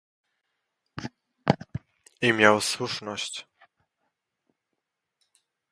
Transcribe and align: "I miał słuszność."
"I 2.23 2.31
miał 2.33 2.61
słuszność." 2.61 3.47